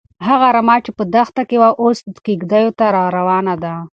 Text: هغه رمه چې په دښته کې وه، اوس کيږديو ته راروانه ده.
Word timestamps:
هغه 0.27 0.47
رمه 0.55 0.75
چې 0.85 0.91
په 0.97 1.03
دښته 1.13 1.43
کې 1.49 1.57
وه، 1.61 1.69
اوس 1.81 1.97
کيږديو 2.25 2.69
ته 2.79 2.85
راروانه 2.95 3.55
ده. 3.63 3.73